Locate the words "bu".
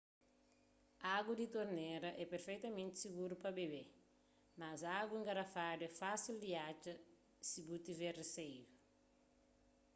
7.67-7.75